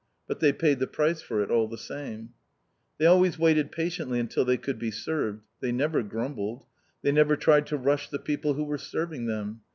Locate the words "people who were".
8.17-8.79